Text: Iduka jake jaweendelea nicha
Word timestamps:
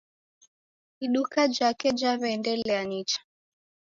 Iduka 1.05 1.41
jake 1.55 1.91
jaweendelea 1.91 2.83
nicha 2.83 3.19